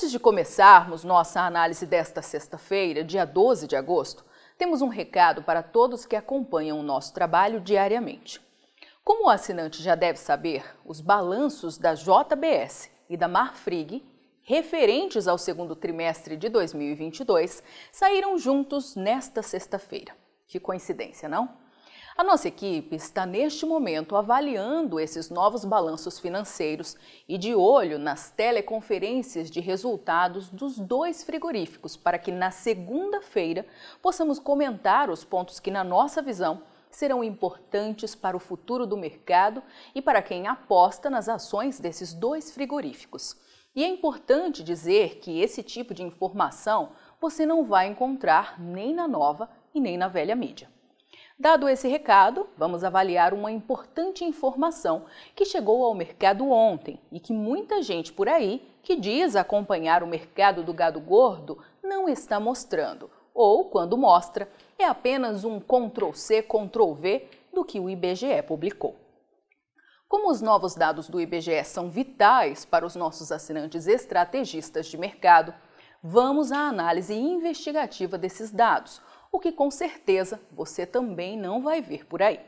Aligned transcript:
Antes 0.00 0.12
de 0.12 0.18
começarmos 0.18 1.04
nossa 1.04 1.42
análise 1.42 1.84
desta 1.84 2.22
sexta-feira, 2.22 3.04
dia 3.04 3.26
12 3.26 3.66
de 3.66 3.76
agosto, 3.76 4.24
temos 4.56 4.80
um 4.80 4.88
recado 4.88 5.42
para 5.42 5.62
todos 5.62 6.06
que 6.06 6.16
acompanham 6.16 6.80
o 6.80 6.82
nosso 6.82 7.12
trabalho 7.12 7.60
diariamente. 7.60 8.40
Como 9.04 9.26
o 9.26 9.28
assinante 9.28 9.82
já 9.82 9.94
deve 9.94 10.18
saber, 10.18 10.64
os 10.86 11.02
balanços 11.02 11.76
da 11.76 11.92
JBS 11.92 12.90
e 13.10 13.16
da 13.18 13.28
Marfrig, 13.28 14.02
referentes 14.40 15.28
ao 15.28 15.36
segundo 15.36 15.76
trimestre 15.76 16.34
de 16.34 16.48
2022, 16.48 17.62
saíram 17.92 18.38
juntos 18.38 18.96
nesta 18.96 19.42
sexta-feira. 19.42 20.16
Que 20.46 20.58
coincidência, 20.58 21.28
não? 21.28 21.46
A 22.16 22.24
nossa 22.24 22.48
equipe 22.48 22.96
está 22.96 23.24
neste 23.24 23.64
momento 23.64 24.16
avaliando 24.16 24.98
esses 24.98 25.30
novos 25.30 25.64
balanços 25.64 26.18
financeiros 26.18 26.96
e 27.28 27.38
de 27.38 27.54
olho 27.54 28.00
nas 28.00 28.30
teleconferências 28.30 29.48
de 29.48 29.60
resultados 29.60 30.50
dos 30.50 30.76
dois 30.76 31.22
frigoríficos 31.22 31.96
para 31.96 32.18
que 32.18 32.32
na 32.32 32.50
segunda-feira 32.50 33.64
possamos 34.02 34.40
comentar 34.40 35.08
os 35.08 35.24
pontos 35.24 35.60
que, 35.60 35.70
na 35.70 35.84
nossa 35.84 36.20
visão, 36.20 36.62
serão 36.90 37.22
importantes 37.22 38.16
para 38.16 38.36
o 38.36 38.40
futuro 38.40 38.88
do 38.88 38.96
mercado 38.96 39.62
e 39.94 40.02
para 40.02 40.20
quem 40.20 40.48
aposta 40.48 41.08
nas 41.08 41.28
ações 41.28 41.78
desses 41.78 42.12
dois 42.12 42.50
frigoríficos. 42.50 43.36
E 43.74 43.84
é 43.84 43.88
importante 43.88 44.64
dizer 44.64 45.20
que 45.20 45.40
esse 45.40 45.62
tipo 45.62 45.94
de 45.94 46.02
informação 46.02 46.90
você 47.20 47.46
não 47.46 47.64
vai 47.64 47.86
encontrar 47.86 48.60
nem 48.60 48.92
na 48.92 49.06
nova 49.06 49.48
e 49.72 49.80
nem 49.80 49.96
na 49.96 50.08
velha 50.08 50.34
mídia. 50.34 50.68
Dado 51.40 51.70
esse 51.70 51.88
recado, 51.88 52.46
vamos 52.54 52.84
avaliar 52.84 53.32
uma 53.32 53.50
importante 53.50 54.22
informação 54.22 55.06
que 55.34 55.46
chegou 55.46 55.82
ao 55.82 55.94
mercado 55.94 56.50
ontem 56.50 57.00
e 57.10 57.18
que 57.18 57.32
muita 57.32 57.80
gente 57.80 58.12
por 58.12 58.28
aí 58.28 58.62
que 58.82 58.94
diz 58.94 59.34
acompanhar 59.34 60.02
o 60.02 60.06
mercado 60.06 60.62
do 60.62 60.74
gado 60.74 61.00
gordo 61.00 61.56
não 61.82 62.06
está 62.10 62.38
mostrando, 62.38 63.10
ou 63.32 63.70
quando 63.70 63.96
mostra, 63.96 64.50
é 64.78 64.84
apenas 64.84 65.42
um 65.42 65.58
Ctrl-C, 65.58 66.42
Ctrl-V 66.42 67.26
do 67.54 67.64
que 67.64 67.80
o 67.80 67.88
IBGE 67.88 68.42
publicou. 68.46 68.94
Como 70.06 70.30
os 70.30 70.42
novos 70.42 70.74
dados 70.74 71.08
do 71.08 71.18
IBGE 71.18 71.64
são 71.64 71.88
vitais 71.88 72.66
para 72.66 72.84
os 72.84 72.94
nossos 72.94 73.32
assinantes 73.32 73.86
estrategistas 73.86 74.88
de 74.88 74.98
mercado, 74.98 75.54
vamos 76.02 76.52
à 76.52 76.68
análise 76.68 77.14
investigativa 77.14 78.18
desses 78.18 78.50
dados, 78.50 79.00
o 79.32 79.38
que 79.38 79.52
com 79.52 79.70
certeza 79.70 80.40
você 80.52 80.84
também 80.84 81.36
não 81.36 81.62
vai 81.62 81.80
ver 81.80 82.06
por 82.06 82.22
aí. 82.22 82.40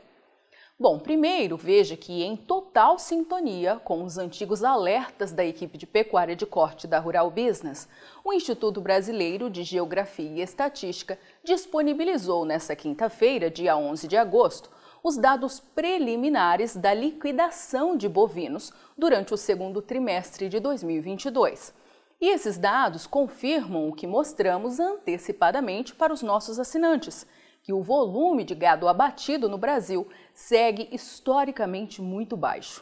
Bom, 0.79 0.99
primeiro 0.99 1.55
veja 1.55 1.95
que, 1.95 2.23
em 2.23 2.35
total 2.35 2.97
sintonia 2.97 3.79
com 3.85 4.03
os 4.03 4.17
antigos 4.17 4.63
alertas 4.63 5.31
da 5.31 5.45
equipe 5.45 5.77
de 5.77 5.85
pecuária 5.85 6.35
de 6.35 6.45
corte 6.47 6.87
da 6.87 6.99
Rural 6.99 7.29
Business, 7.29 7.87
o 8.23 8.33
Instituto 8.33 8.81
Brasileiro 8.81 9.49
de 9.49 9.63
Geografia 9.63 10.29
e 10.29 10.41
Estatística 10.41 11.17
disponibilizou 11.43 12.43
nesta 12.43 12.75
quinta-feira, 12.75 13.51
dia 13.51 13.77
11 13.77 14.07
de 14.07 14.17
agosto, 14.17 14.69
os 15.03 15.15
dados 15.15 15.59
preliminares 15.59 16.75
da 16.75 16.93
liquidação 16.93 17.95
de 17.95 18.09
bovinos 18.09 18.73
durante 18.97 19.33
o 19.33 19.37
segundo 19.37 19.81
trimestre 19.81 20.49
de 20.49 20.59
2022 20.59 21.82
e 22.23 22.29
esses 22.29 22.57
dados 22.57 23.05
confirmam 23.05 23.89
o 23.89 23.93
que 23.93 24.07
mostramos 24.07 24.79
antecipadamente 24.79 25.93
para 25.93 26.13
os 26.13 26.21
nossos 26.21 26.57
assinantes, 26.57 27.27
que 27.61 27.73
o 27.73 27.83
volume 27.83 28.45
de 28.45 28.55
gado 28.55 28.87
abatido 28.87 29.49
no 29.49 29.57
Brasil 29.57 30.07
segue 30.33 30.87
historicamente 30.89 32.01
muito 32.01 32.37
baixo. 32.37 32.81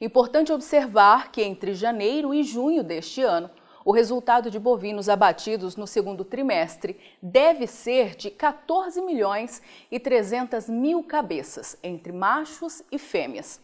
Importante 0.00 0.52
observar 0.52 1.32
que 1.32 1.42
entre 1.42 1.74
janeiro 1.74 2.32
e 2.32 2.44
junho 2.44 2.84
deste 2.84 3.20
ano, 3.20 3.50
o 3.84 3.90
resultado 3.90 4.48
de 4.48 4.60
bovinos 4.60 5.08
abatidos 5.08 5.74
no 5.74 5.84
segundo 5.84 6.24
trimestre 6.24 7.00
deve 7.20 7.66
ser 7.66 8.14
de 8.14 8.30
14 8.30 9.02
milhões 9.02 9.60
e 9.90 9.98
300 9.98 10.68
mil 10.68 11.02
cabeças 11.02 11.76
entre 11.82 12.12
machos 12.12 12.80
e 12.92 12.96
fêmeas, 12.96 13.60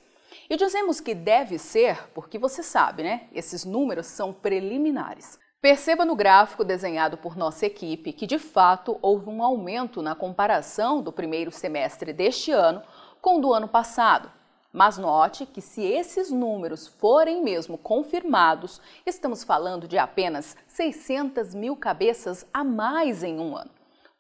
e 0.49 0.57
dizemos 0.57 1.01
que 1.01 1.15
deve 1.15 1.59
ser 1.59 2.09
porque 2.15 2.39
você 2.39 2.63
sabe, 2.63 3.03
né? 3.03 3.29
Esses 3.33 3.65
números 3.65 4.07
são 4.07 4.33
preliminares. 4.33 5.39
Perceba 5.61 6.05
no 6.05 6.15
gráfico 6.15 6.63
desenhado 6.63 7.17
por 7.17 7.37
nossa 7.37 7.65
equipe 7.65 8.13
que, 8.13 8.27
de 8.27 8.39
fato, 8.39 8.99
houve 9.01 9.31
um 9.31 9.43
aumento 9.43 10.03
na 10.03 10.15
comparação 10.15 11.01
do 11.01 11.11
primeiro 11.11 11.51
semestre 11.51 12.13
deste 12.13 12.53
ano 12.53 12.83
com 13.23 13.39
o 13.39 13.41
do 13.41 13.53
ano 13.53 13.67
passado. 13.67 14.31
Mas 14.71 14.99
note 14.99 15.47
que, 15.47 15.63
se 15.63 15.83
esses 15.83 16.31
números 16.31 16.87
forem 16.87 17.43
mesmo 17.43 17.79
confirmados, 17.79 18.81
estamos 19.07 19.43
falando 19.43 19.89
de 19.89 19.97
apenas 19.97 20.57
600 20.67 21.55
mil 21.55 21.77
cabeças 21.77 22.45
a 22.53 22.63
mais 22.63 23.23
em 23.23 23.39
um 23.39 23.57
ano. 23.57 23.71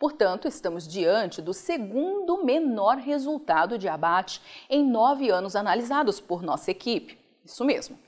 Portanto, 0.04 0.46
estamos 0.46 0.86
diante 0.86 1.40
do 1.40 1.54
segundo 1.54 2.44
menor 2.44 2.98
resultado 2.98 3.78
de 3.78 3.88
abate 3.88 4.38
em 4.68 4.84
nove 4.84 5.30
anos 5.30 5.56
analisados 5.56 6.20
por 6.20 6.42
nossa 6.42 6.70
equipe. 6.70 7.18
Isso 7.42 7.64
mesmo. 7.64 7.98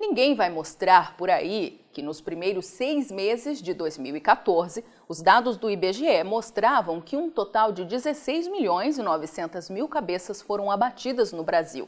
Ninguém 0.00 0.34
vai 0.34 0.48
mostrar 0.48 1.14
por 1.14 1.28
aí 1.28 1.78
que 1.92 2.00
nos 2.00 2.22
primeiros 2.22 2.64
seis 2.64 3.12
meses 3.12 3.60
de 3.60 3.74
2014, 3.74 4.82
os 5.06 5.20
dados 5.20 5.58
do 5.58 5.70
IBGE 5.70 6.24
mostravam 6.24 7.02
que 7.02 7.18
um 7.18 7.28
total 7.28 7.70
de 7.70 7.84
16 7.84 8.48
milhões 8.48 8.96
e 8.96 9.02
900 9.02 9.68
mil 9.68 9.86
cabeças 9.86 10.40
foram 10.40 10.70
abatidas 10.70 11.34
no 11.34 11.44
Brasil, 11.44 11.86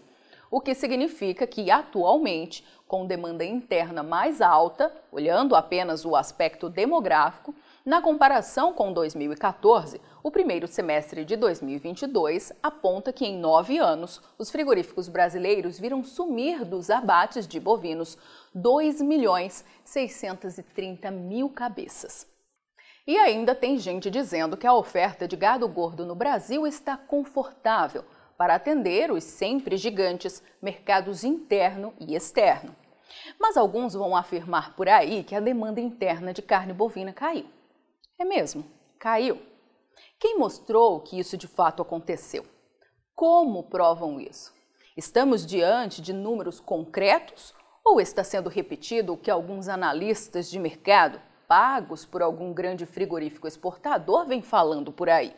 o 0.50 0.60
que 0.60 0.74
significa 0.74 1.46
que, 1.46 1.70
atualmente, 1.70 2.62
com 2.86 3.06
demanda 3.06 3.46
interna 3.46 4.02
mais 4.02 4.42
alta, 4.42 4.94
olhando 5.10 5.56
apenas 5.56 6.04
o 6.04 6.14
aspecto 6.14 6.68
demográfico, 6.68 7.54
na 7.86 8.00
comparação 8.00 8.72
com 8.72 8.94
2014, 8.94 10.00
o 10.22 10.30
primeiro 10.30 10.66
semestre 10.66 11.22
de 11.22 11.36
2022 11.36 12.50
aponta 12.62 13.12
que 13.12 13.26
em 13.26 13.38
nove 13.38 13.76
anos, 13.76 14.22
os 14.38 14.50
frigoríficos 14.50 15.06
brasileiros 15.06 15.78
viram 15.78 16.02
sumir 16.02 16.64
dos 16.64 16.88
abates 16.88 17.46
de 17.46 17.60
bovinos 17.60 18.16
2 18.54 19.02
milhões 19.02 19.66
630 19.84 21.10
mil 21.10 21.50
cabeças. 21.50 22.26
E 23.06 23.18
ainda 23.18 23.54
tem 23.54 23.76
gente 23.76 24.10
dizendo 24.10 24.56
que 24.56 24.66
a 24.66 24.72
oferta 24.72 25.28
de 25.28 25.36
gado 25.36 25.68
gordo 25.68 26.06
no 26.06 26.14
Brasil 26.14 26.66
está 26.66 26.96
confortável 26.96 28.02
para 28.38 28.54
atender 28.54 29.12
os 29.12 29.24
sempre 29.24 29.76
gigantes 29.76 30.42
mercados 30.62 31.22
interno 31.22 31.92
e 32.00 32.14
externo. 32.16 32.74
Mas 33.38 33.58
alguns 33.58 33.92
vão 33.92 34.16
afirmar 34.16 34.74
por 34.74 34.88
aí 34.88 35.22
que 35.22 35.34
a 35.34 35.40
demanda 35.40 35.82
interna 35.82 36.32
de 36.32 36.40
carne 36.40 36.72
bovina 36.72 37.12
caiu. 37.12 37.44
É 38.16 38.24
mesmo, 38.24 38.64
caiu. 38.96 39.42
Quem 40.20 40.38
mostrou 40.38 41.00
que 41.00 41.18
isso 41.18 41.36
de 41.36 41.48
fato 41.48 41.82
aconteceu? 41.82 42.46
Como 43.12 43.64
provam 43.64 44.20
isso? 44.20 44.54
Estamos 44.96 45.44
diante 45.44 46.00
de 46.00 46.12
números 46.12 46.60
concretos 46.60 47.52
ou 47.84 48.00
está 48.00 48.22
sendo 48.22 48.48
repetido 48.48 49.12
o 49.12 49.16
que 49.16 49.32
alguns 49.32 49.68
analistas 49.68 50.48
de 50.48 50.60
mercado, 50.60 51.20
pagos 51.48 52.04
por 52.04 52.22
algum 52.22 52.52
grande 52.52 52.86
frigorífico 52.86 53.48
exportador, 53.48 54.26
vêm 54.26 54.40
falando 54.40 54.92
por 54.92 55.10
aí? 55.10 55.34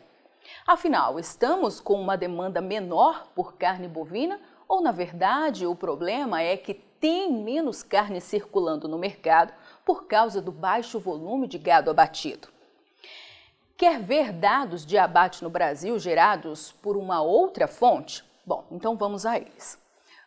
Afinal, 0.67 1.19
estamos 1.19 1.79
com 1.79 1.99
uma 1.99 2.15
demanda 2.15 2.61
menor 2.61 3.27
por 3.33 3.55
carne 3.55 3.87
bovina 3.87 4.39
ou, 4.67 4.81
na 4.81 4.91
verdade, 4.91 5.65
o 5.65 5.75
problema 5.75 6.43
é 6.43 6.55
que 6.55 6.75
tem 6.75 7.33
menos 7.33 7.81
carne 7.81 8.21
circulando 8.21 8.87
no 8.87 8.99
mercado 8.99 9.51
por 9.83 10.05
causa 10.05 10.39
do 10.39 10.51
baixo 10.51 10.99
volume 10.99 11.47
de 11.47 11.57
gado 11.57 11.89
abatido? 11.89 12.55
Quer 13.77 14.01
ver 14.01 14.33
dados 14.33 14.83
de 14.83 14.97
abate 14.97 15.43
no 15.43 15.51
Brasil 15.51 15.99
gerados 15.99 16.71
por 16.71 16.97
uma 16.97 17.21
outra 17.21 17.67
fonte? 17.67 18.23
Bom, 18.43 18.65
então 18.71 18.95
vamos 18.95 19.23
a 19.23 19.37
eles. 19.37 19.77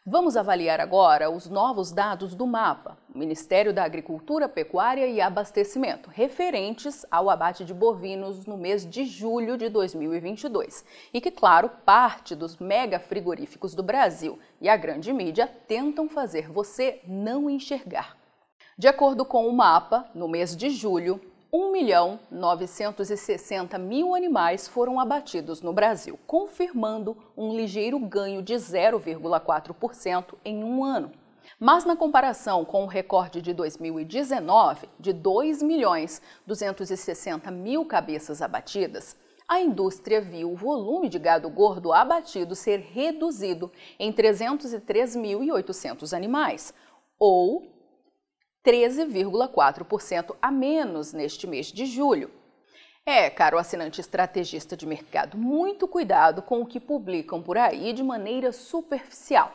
Vamos 0.06 0.36
avaliar 0.36 0.80
agora 0.80 1.28
os 1.28 1.50
novos 1.50 1.90
dados 1.90 2.32
do 2.32 2.46
MAPA, 2.46 2.96
Ministério 3.12 3.74
da 3.74 3.82
Agricultura, 3.82 4.48
Pecuária 4.48 5.04
e 5.08 5.20
Abastecimento, 5.20 6.08
referentes 6.10 7.04
ao 7.10 7.28
abate 7.28 7.64
de 7.64 7.74
bovinos 7.74 8.46
no 8.46 8.56
mês 8.56 8.88
de 8.88 9.04
julho 9.04 9.58
de 9.58 9.68
2022. 9.68 10.84
E 11.12 11.20
que, 11.20 11.32
claro, 11.32 11.68
parte 11.84 12.36
dos 12.36 12.56
mega 12.56 13.00
frigoríficos 13.00 13.74
do 13.74 13.82
Brasil 13.82 14.38
e 14.60 14.68
a 14.68 14.76
grande 14.76 15.12
mídia 15.12 15.48
tentam 15.66 16.08
fazer 16.08 16.48
você 16.48 17.00
não 17.04 17.50
enxergar. 17.50 18.16
De 18.78 18.86
acordo 18.86 19.24
com 19.24 19.48
o 19.48 19.52
mapa, 19.52 20.08
no 20.14 20.28
mês 20.28 20.56
de 20.56 20.70
julho, 20.70 21.20
1 21.52 21.72
milhão 21.72 22.20
960 22.30 23.76
mil 23.76 24.14
animais 24.14 24.68
foram 24.68 25.00
abatidos 25.00 25.62
no 25.62 25.72
Brasil, 25.72 26.16
confirmando 26.24 27.16
um 27.36 27.56
ligeiro 27.56 27.98
ganho 27.98 28.40
de 28.40 28.54
0,4% 28.54 30.34
em 30.44 30.62
um 30.62 30.84
ano. 30.84 31.10
Mas 31.58 31.84
na 31.84 31.96
comparação 31.96 32.64
com 32.64 32.84
o 32.84 32.86
recorde 32.86 33.42
de 33.42 33.52
2019, 33.52 34.88
de 35.00 35.12
2 35.12 35.60
milhões 35.60 36.22
260 36.46 37.50
mil 37.50 37.84
cabeças 37.84 38.40
abatidas, 38.40 39.16
a 39.48 39.60
indústria 39.60 40.20
viu 40.20 40.52
o 40.52 40.56
volume 40.56 41.08
de 41.08 41.18
gado 41.18 41.50
gordo 41.50 41.92
abatido 41.92 42.54
ser 42.54 42.78
reduzido 42.78 43.72
em 43.98 44.12
303.800 44.12 46.16
animais, 46.16 46.72
ou 47.18 47.79
13,4% 48.64 50.36
a 50.40 50.50
menos 50.50 51.12
neste 51.12 51.46
mês 51.46 51.66
de 51.66 51.86
julho. 51.86 52.30
É, 53.06 53.30
caro 53.30 53.58
assinante 53.58 54.00
estrategista 54.00 54.76
de 54.76 54.86
mercado, 54.86 55.36
muito 55.38 55.88
cuidado 55.88 56.42
com 56.42 56.60
o 56.60 56.66
que 56.66 56.78
publicam 56.78 57.42
por 57.42 57.56
aí 57.56 57.92
de 57.92 58.02
maneira 58.02 58.52
superficial. 58.52 59.54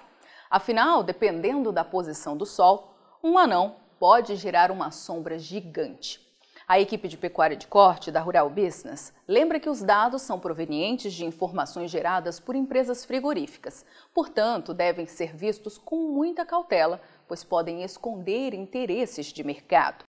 Afinal, 0.49 1.03
dependendo 1.03 1.71
da 1.71 1.83
posição 1.83 2.35
do 2.35 2.45
sol, 2.45 2.95
um 3.23 3.37
anão 3.37 3.75
pode 3.99 4.35
gerar 4.35 4.71
uma 4.71 4.91
sombra 4.91 5.37
gigante. 5.37 6.25
A 6.67 6.79
equipe 6.79 7.07
de 7.07 7.15
pecuária 7.15 7.55
de 7.55 7.67
corte 7.67 8.09
da 8.09 8.19
Rural 8.19 8.49
Business 8.49 9.13
lembra 9.27 9.59
que 9.59 9.69
os 9.69 9.83
dados 9.83 10.23
são 10.23 10.39
provenientes 10.39 11.13
de 11.13 11.23
informações 11.23 11.91
geradas 11.91 12.39
por 12.39 12.55
empresas 12.55 13.05
frigoríficas, 13.05 13.85
portanto, 14.11 14.73
devem 14.73 15.05
ser 15.05 15.35
vistos 15.35 15.77
com 15.77 16.09
muita 16.09 16.43
cautela 16.43 16.99
pois 17.27 17.43
podem 17.43 17.83
esconder 17.83 18.53
interesses 18.53 19.27
de 19.27 19.43
mercado. 19.43 20.03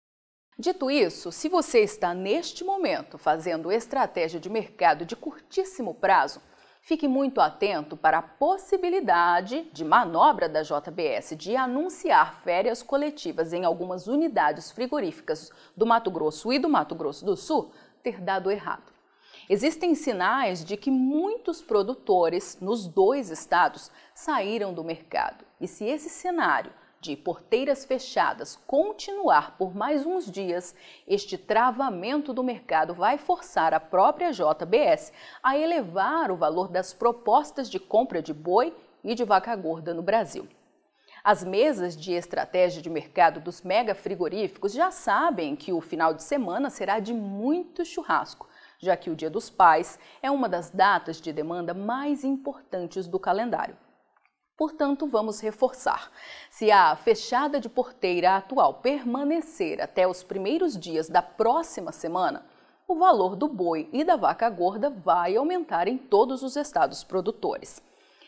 Dito 0.59 0.91
isso, 0.91 1.31
se 1.31 1.49
você 1.51 1.81
está 1.81 2.15
neste 2.15 2.65
momento 2.65 3.19
fazendo 3.19 3.71
estratégia 3.71 4.41
de 4.41 4.49
mercado 4.49 5.05
de 5.05 5.15
curtíssimo 5.15 5.95
prazo, 5.95 6.41
fique 6.81 7.07
muito 7.07 7.43
atento 7.43 7.95
para 7.95 8.19
a 8.19 8.23
possibilidade 8.23 9.69
de 9.73 9.85
manobra 9.85 10.49
da 10.49 10.63
JBS 10.63 11.35
de 11.37 11.55
anunciar 11.57 12.41
férias 12.43 12.83
coletivas 12.83 13.53
em 13.53 13.65
algumas 13.65 14.07
unidades 14.07 14.71
frigoríficas 14.71 15.51
do 15.77 15.85
Mato 15.85 16.11
Grosso 16.11 16.51
e 16.53 16.59
do 16.59 16.71
Mato 16.71 16.95
Grosso 16.95 17.25
do 17.25 17.37
Sul 17.37 17.71
ter 18.03 18.21
dado 18.21 18.51
errado. 18.51 18.95
Existem 19.49 19.95
sinais 19.95 20.65
de 20.65 20.77
que 20.77 20.91
muitos 20.91 21.61
produtores 21.61 22.59
nos 22.61 22.87
dois 22.87 23.31
estados 23.31 23.91
saíram 24.15 24.73
do 24.73 24.83
mercado. 24.83 25.45
E 25.61 25.69
se 25.69 25.85
esse 25.85 26.09
cenário 26.09 26.73
de 27.00 27.16
porteiras 27.16 27.84
fechadas 27.84 28.56
continuar 28.66 29.56
por 29.56 29.75
mais 29.75 30.04
uns 30.06 30.31
dias, 30.31 30.75
este 31.06 31.38
travamento 31.38 32.32
do 32.32 32.43
mercado 32.43 32.94
vai 32.94 33.19
forçar 33.19 33.75
a 33.75 33.81
própria 33.81 34.32
JBS 34.32 35.12
a 35.43 35.56
elevar 35.56 36.31
o 36.31 36.37
valor 36.37 36.69
das 36.69 36.93
propostas 36.93 37.69
de 37.70 37.78
compra 37.78 38.20
de 38.20 38.32
boi 38.32 38.75
e 39.04 39.14
de 39.14 39.25
vaca 39.25 39.54
gorda 39.54 39.94
no 39.94 40.02
Brasil. 40.02 40.48
As 41.22 41.43
mesas 41.43 41.96
de 41.96 42.12
estratégia 42.12 42.81
de 42.81 42.88
mercado 42.88 43.40
dos 43.40 43.62
mega 43.62 43.94
frigoríficos 43.94 44.72
já 44.72 44.90
sabem 44.90 45.56
que 45.56 45.72
o 45.72 45.81
final 45.81 46.14
de 46.14 46.22
semana 46.22 46.70
será 46.70 47.00
de 47.00 47.12
muito 47.12 47.84
churrasco, 47.84 48.48
já 48.78 48.96
que 48.96 49.10
o 49.10 49.16
Dia 49.16 49.28
dos 49.28 49.50
Pais 49.50 49.98
é 50.22 50.31
uma 50.31 50.48
das 50.48 50.70
datas 50.70 51.20
de 51.20 51.32
demanda 51.32 51.75
mais 51.75 52.22
importantes 52.22 53.08
do 53.08 53.19
calendário. 53.19 53.76
Portanto, 54.56 55.06
vamos 55.06 55.41
reforçar. 55.41 56.11
Se 56.50 56.70
a 56.70 56.97
fechada 56.97 57.61
de 57.61 57.69
porteira 57.69 58.37
atual 58.37 58.75
permanecer 58.75 59.82
até 59.82 60.08
os 60.08 60.23
primeiros 60.23 60.79
dias 60.79 61.08
da 61.08 61.20
próxima 61.20 61.93
semana, 61.93 62.47
o 62.88 62.94
valor 62.94 63.37
do 63.37 63.49
boi 63.49 63.88
e 63.93 64.03
da 64.03 64.17
vaca 64.17 64.49
gorda 64.49 64.88
vai 64.88 65.37
aumentar 65.37 65.88
em 65.88 65.99
todos 65.99 66.43
os 66.43 66.56
estados 66.56 67.05
produtores. 67.05 67.82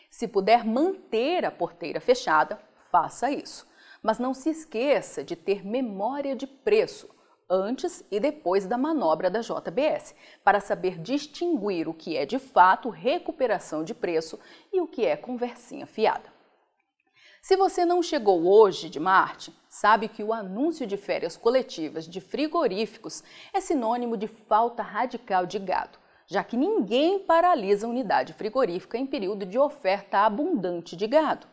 Se 0.09 0.27
puder 0.27 0.63
manter 0.65 1.45
a 1.45 1.51
porteira 1.51 1.99
fechada, 1.99 2.59
faça 2.91 3.31
isso. 3.31 3.67
Mas 4.01 4.19
não 4.19 4.33
se 4.33 4.49
esqueça 4.49 5.23
de 5.23 5.35
ter 5.35 5.65
memória 5.65 6.35
de 6.35 6.45
preço 6.45 7.09
antes 7.49 8.03
e 8.11 8.19
depois 8.19 8.67
da 8.67 8.77
manobra 8.77 9.29
da 9.29 9.41
JBS, 9.41 10.13
para 10.43 10.59
saber 10.59 10.99
distinguir 10.99 11.87
o 11.87 11.93
que 11.93 12.15
é 12.15 12.25
de 12.25 12.37
fato 12.37 12.89
recuperação 12.89 13.83
de 13.83 13.93
preço 13.93 14.39
e 14.71 14.79
o 14.79 14.87
que 14.87 15.05
é 15.05 15.17
conversinha 15.17 15.87
fiada. 15.87 16.31
Se 17.41 17.55
você 17.55 17.85
não 17.85 18.03
chegou 18.03 18.45
hoje 18.45 18.89
de 18.89 18.99
Marte, 18.99 19.53
sabe 19.67 20.09
que 20.09 20.23
o 20.23 20.33
anúncio 20.33 20.85
de 20.85 20.97
férias 20.97 21.37
coletivas 21.37 22.05
de 22.05 22.19
frigoríficos 22.19 23.23
é 23.53 23.61
sinônimo 23.61 24.17
de 24.17 24.27
falta 24.27 24.83
radical 24.83 25.45
de 25.45 25.57
gado, 25.57 25.97
já 26.27 26.43
que 26.43 26.57
ninguém 26.57 27.17
paralisa 27.17 27.87
a 27.87 27.89
unidade 27.89 28.33
frigorífica 28.33 28.97
em 28.97 29.07
período 29.07 29.45
de 29.45 29.57
oferta 29.57 30.19
abundante 30.19 30.95
de 30.95 31.07
gado. 31.07 31.47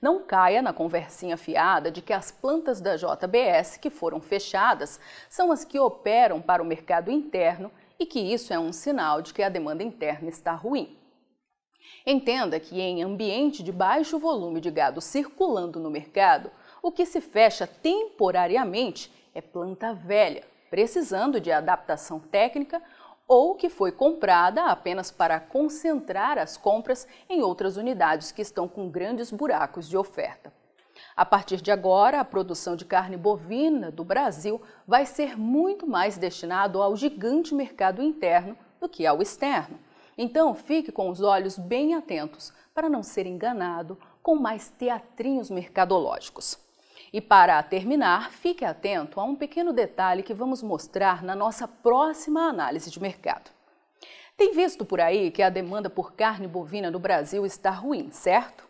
Não 0.00 0.22
caia 0.22 0.62
na 0.62 0.72
conversinha 0.72 1.36
fiada 1.36 1.90
de 1.90 2.00
que 2.00 2.12
as 2.12 2.30
plantas 2.30 2.80
da 2.80 2.96
JBS 2.96 3.76
que 3.78 3.90
foram 3.90 4.20
fechadas 4.20 5.00
são 5.28 5.50
as 5.50 5.64
que 5.64 5.78
operam 5.78 6.40
para 6.40 6.62
o 6.62 6.66
mercado 6.66 7.10
interno 7.10 7.70
e 7.98 8.06
que 8.06 8.20
isso 8.20 8.52
é 8.52 8.58
um 8.58 8.72
sinal 8.72 9.20
de 9.20 9.34
que 9.34 9.42
a 9.42 9.48
demanda 9.48 9.82
interna 9.82 10.28
está 10.28 10.52
ruim. 10.52 10.96
Entenda 12.06 12.60
que 12.60 12.80
em 12.80 13.02
ambiente 13.02 13.60
de 13.60 13.72
baixo 13.72 14.20
volume 14.20 14.60
de 14.60 14.70
gado 14.70 15.00
circulando 15.00 15.80
no 15.80 15.90
mercado, 15.90 16.50
o 16.80 16.92
que 16.92 17.04
se 17.04 17.20
fecha 17.20 17.66
temporariamente 17.66 19.12
é 19.34 19.40
planta 19.40 19.92
velha, 19.94 20.44
precisando 20.70 21.40
de 21.40 21.50
adaptação 21.50 22.20
técnica 22.20 22.80
ou 23.28 23.54
que 23.54 23.68
foi 23.68 23.92
comprada 23.92 24.64
apenas 24.64 25.10
para 25.10 25.38
concentrar 25.38 26.38
as 26.38 26.56
compras 26.56 27.06
em 27.28 27.42
outras 27.42 27.76
unidades 27.76 28.32
que 28.32 28.40
estão 28.40 28.66
com 28.66 28.88
grandes 28.88 29.30
buracos 29.30 29.86
de 29.86 29.98
oferta. 29.98 30.50
A 31.14 31.24
partir 31.26 31.60
de 31.60 31.70
agora, 31.70 32.20
a 32.20 32.24
produção 32.24 32.74
de 32.74 32.84
carne 32.84 33.16
bovina 33.16 33.90
do 33.90 34.02
Brasil 34.02 34.60
vai 34.86 35.04
ser 35.04 35.38
muito 35.38 35.86
mais 35.86 36.16
destinado 36.16 36.82
ao 36.82 36.96
gigante 36.96 37.54
mercado 37.54 38.02
interno 38.02 38.56
do 38.80 38.88
que 38.88 39.06
ao 39.06 39.20
externo. 39.20 39.78
Então, 40.16 40.54
fique 40.54 40.90
com 40.90 41.10
os 41.10 41.20
olhos 41.20 41.58
bem 41.58 41.94
atentos 41.94 42.52
para 42.74 42.88
não 42.88 43.02
ser 43.02 43.26
enganado 43.26 43.98
com 44.22 44.34
mais 44.34 44.70
teatrinhos 44.70 45.50
mercadológicos. 45.50 46.58
E 47.12 47.20
para 47.20 47.62
terminar, 47.62 48.30
fique 48.30 48.64
atento 48.64 49.20
a 49.20 49.24
um 49.24 49.34
pequeno 49.34 49.72
detalhe 49.72 50.22
que 50.22 50.34
vamos 50.34 50.62
mostrar 50.62 51.22
na 51.22 51.34
nossa 51.34 51.66
próxima 51.66 52.42
análise 52.42 52.90
de 52.90 53.00
mercado. 53.00 53.50
Tem 54.36 54.52
visto 54.52 54.84
por 54.84 55.00
aí 55.00 55.30
que 55.30 55.42
a 55.42 55.50
demanda 55.50 55.88
por 55.88 56.12
carne 56.12 56.46
bovina 56.46 56.90
no 56.90 56.98
Brasil 56.98 57.44
está 57.46 57.70
ruim, 57.70 58.10
certo? 58.10 58.64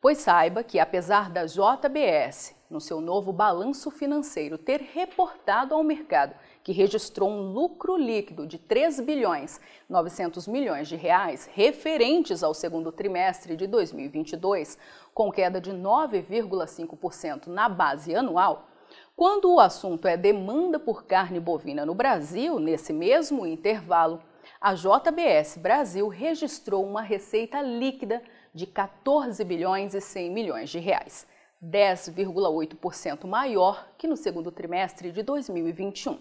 Pois 0.00 0.18
saiba 0.18 0.64
que, 0.64 0.80
apesar 0.80 1.30
da 1.30 1.46
JBS, 1.46 2.53
no 2.70 2.80
seu 2.80 3.00
novo 3.00 3.32
balanço 3.32 3.90
financeiro, 3.90 4.58
ter 4.58 4.80
reportado 4.80 5.74
ao 5.74 5.84
mercado 5.84 6.34
que 6.62 6.72
registrou 6.72 7.28
um 7.28 7.52
lucro 7.52 7.96
líquido 7.96 8.46
de 8.46 8.58
3 8.58 9.00
bilhões 9.00 9.60
900 9.88 10.46
milhões 10.48 10.88
de 10.88 10.96
reais 10.96 11.48
referentes 11.52 12.42
ao 12.42 12.54
segundo 12.54 12.90
trimestre 12.90 13.56
de 13.56 13.66
2022, 13.66 14.78
com 15.12 15.30
queda 15.30 15.60
de 15.60 15.72
9,5% 15.72 17.46
na 17.48 17.68
base 17.68 18.14
anual, 18.14 18.68
quando 19.16 19.52
o 19.52 19.60
assunto 19.60 20.08
é 20.08 20.16
demanda 20.16 20.78
por 20.78 21.04
carne 21.04 21.38
bovina 21.38 21.86
no 21.86 21.94
Brasil, 21.94 22.58
nesse 22.58 22.92
mesmo 22.92 23.46
intervalo, 23.46 24.20
a 24.60 24.74
JBS 24.74 25.56
Brasil 25.56 26.08
registrou 26.08 26.84
uma 26.84 27.00
receita 27.00 27.62
líquida 27.62 28.20
de 28.52 28.66
14 28.66 29.42
bilhões 29.44 29.94
e 29.94 30.00
100 30.00 30.30
milhões 30.30 30.70
de 30.70 30.78
reais, 30.78 31.26
10,8% 31.70 33.26
maior 33.26 33.88
que 33.96 34.06
no 34.06 34.16
segundo 34.16 34.50
trimestre 34.50 35.10
de 35.10 35.22
2021. 35.22 36.18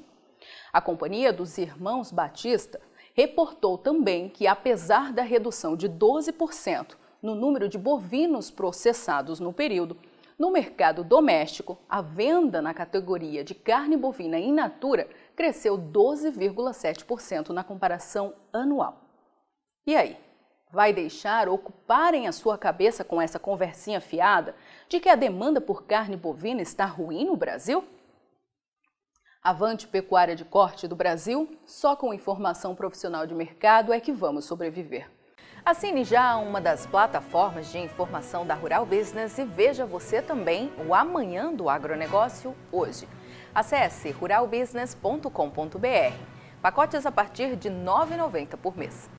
A 0.72 0.82
Companhia 0.82 1.32
dos 1.32 1.58
Irmãos 1.58 2.12
Batista 2.12 2.80
reportou 3.14 3.78
também 3.78 4.30
que, 4.30 4.48
apesar 4.48 5.14
da 5.14 5.22
redução 5.22 5.76
de 5.76 5.88
12% 5.88 6.96
no 7.22 7.36
número 7.36 7.70
de 7.70 7.78
bovinos 7.78 8.52
processados 8.52 9.40
no 9.40 9.54
período, 9.54 9.98
no 10.38 10.52
mercado 10.52 11.04
doméstico, 11.04 11.78
a 11.88 12.02
venda 12.02 12.62
na 12.62 12.74
categoria 12.74 13.44
de 13.44 13.54
carne 13.54 13.96
bovina 13.96 14.40
in 14.40 14.52
natura 14.52 15.08
cresceu 15.36 15.78
12,7% 15.78 17.50
na 17.50 17.64
comparação 17.64 18.34
anual. 18.52 19.00
E 19.86 19.96
aí? 19.96 20.18
Vai 20.72 20.92
deixar 20.92 21.48
ocuparem 21.48 22.28
a 22.28 22.32
sua 22.32 22.58
cabeça 22.58 23.04
com 23.04 23.22
essa 23.22 23.38
conversinha 23.38 24.02
fiada 24.02 24.56
de 24.88 25.00
que 25.00 25.10
a 25.10 25.16
demanda 25.16 25.60
por 25.60 25.84
carne 25.84 26.16
bovina 26.16 26.62
está 26.62 26.86
ruim 26.86 27.25
no 27.25 27.36
Brasil? 27.36 27.84
Avante 29.44 29.88
Pecuária 29.88 30.36
de 30.36 30.46
Corte 30.46 30.88
do 30.88 30.96
Brasil, 30.96 31.50
só 31.66 31.96
com 31.96 32.13
informação 32.13 32.74
profissional 32.74 33.28
de 33.28 33.34
mercado 33.34 33.92
é 33.92 34.00
que 34.00 34.12
vamos 34.12 34.46
sobreviver. 34.46 35.10
Assine 35.66 36.04
já 36.04 36.36
uma 36.38 36.60
das 36.60 36.86
plataformas 36.86 37.72
de 37.72 37.78
informação 37.78 38.46
da 38.46 38.54
Rural 38.54 38.86
Business 38.86 39.38
e 39.38 39.46
veja 39.46 39.86
você 39.86 40.22
também 40.22 40.72
o 40.88 40.94
Amanhã 40.94 41.54
do 41.54 41.70
Agronegócio 41.70 42.56
hoje. 42.72 43.08
Acesse 43.56 44.12
ruralbusiness.com.br. 44.12 46.18
Pacotes 46.62 47.06
a 47.06 47.12
partir 47.12 47.56
de 47.56 47.70
R$ 47.70 47.75
9,90 47.75 48.58
por 48.58 48.78
mês. 48.78 49.10